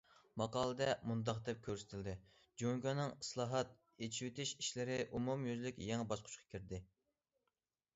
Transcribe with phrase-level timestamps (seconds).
[0.41, 2.15] ماقالىدا مۇنداق دەپ كۆرسىتىلدى:
[2.63, 6.87] جۇڭگونىڭ ئىسلاھات، ئېچىۋېتىش ئىشلىرى ئومۇميۈزلۈك يېڭى باسقۇچقا كىردى.